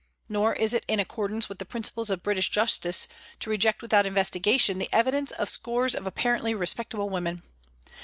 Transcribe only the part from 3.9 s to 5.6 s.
investigation the evidence of